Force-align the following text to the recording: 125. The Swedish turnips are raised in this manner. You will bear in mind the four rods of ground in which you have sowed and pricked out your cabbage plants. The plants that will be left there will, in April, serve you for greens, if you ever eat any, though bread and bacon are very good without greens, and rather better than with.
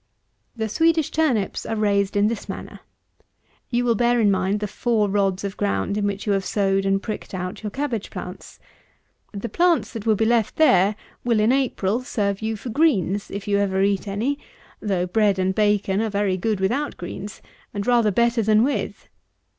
125. 0.55 0.67
The 0.67 0.73
Swedish 0.77 1.11
turnips 1.11 1.63
are 1.63 1.75
raised 1.75 2.17
in 2.17 2.27
this 2.27 2.49
manner. 2.49 2.79
You 3.69 3.85
will 3.85 3.93
bear 3.93 4.19
in 4.19 4.31
mind 4.31 4.59
the 4.59 4.67
four 4.67 5.07
rods 5.07 5.43
of 5.43 5.55
ground 5.57 5.95
in 5.95 6.07
which 6.07 6.25
you 6.25 6.33
have 6.33 6.43
sowed 6.43 6.87
and 6.87 7.03
pricked 7.03 7.35
out 7.35 7.61
your 7.61 7.69
cabbage 7.69 8.09
plants. 8.09 8.57
The 9.31 9.47
plants 9.47 9.93
that 9.93 10.07
will 10.07 10.15
be 10.15 10.25
left 10.25 10.55
there 10.55 10.95
will, 11.23 11.39
in 11.39 11.51
April, 11.51 12.01
serve 12.01 12.41
you 12.41 12.55
for 12.55 12.69
greens, 12.69 13.29
if 13.29 13.47
you 13.47 13.59
ever 13.59 13.83
eat 13.83 14.07
any, 14.07 14.39
though 14.81 15.05
bread 15.05 15.37
and 15.37 15.53
bacon 15.53 16.01
are 16.01 16.09
very 16.09 16.35
good 16.35 16.59
without 16.59 16.97
greens, 16.97 17.39
and 17.71 17.85
rather 17.85 18.09
better 18.09 18.41
than 18.41 18.63
with. 18.63 19.07